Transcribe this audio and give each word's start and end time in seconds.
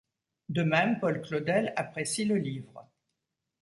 De 0.49 0.63
même, 0.63 0.99
Paul 0.99 1.21
Claudel 1.21 1.73
apprécie 1.75 2.25
le 2.25 2.37
livre. 2.37 2.89